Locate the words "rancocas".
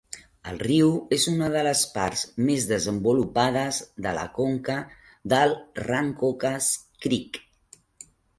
5.83-6.73